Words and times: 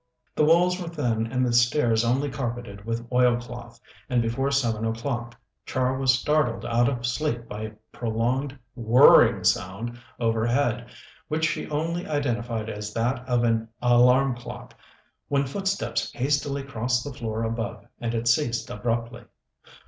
The 0.35 0.43
walls 0.43 0.81
were 0.81 0.87
thin 0.89 1.27
and 1.27 1.45
the 1.45 1.53
stairs 1.53 2.03
only 2.03 2.27
carpeted 2.31 2.85
with 2.85 3.07
oilcloth, 3.11 3.79
and 4.09 4.19
before 4.19 4.49
seven 4.49 4.83
o'clock 4.83 5.39
Char 5.67 5.95
was 5.95 6.11
startled 6.11 6.65
out 6.65 6.89
of 6.89 7.05
sleep 7.05 7.47
by 7.47 7.61
a 7.61 7.71
prolonged 7.91 8.57
whirring 8.73 9.43
sound 9.43 9.99
overhead, 10.19 10.89
which 11.27 11.45
she 11.45 11.69
only 11.69 12.07
identified 12.07 12.67
as 12.67 12.91
that 12.95 13.19
of 13.29 13.43
an 13.43 13.67
alarm 13.79 14.35
clock, 14.35 14.73
when 15.27 15.45
footsteps 15.45 16.11
hastily 16.13 16.63
crossed 16.63 17.03
the 17.03 17.13
floor 17.13 17.43
above, 17.43 17.85
and 17.99 18.15
it 18.15 18.27
ceased 18.27 18.71
abruptly. 18.71 19.25